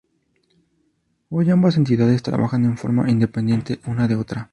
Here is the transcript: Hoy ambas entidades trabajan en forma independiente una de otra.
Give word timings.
Hoy 1.29 1.51
ambas 1.51 1.77
entidades 1.77 2.23
trabajan 2.23 2.65
en 2.65 2.75
forma 2.75 3.07
independiente 3.07 3.79
una 3.85 4.07
de 4.07 4.15
otra. 4.15 4.49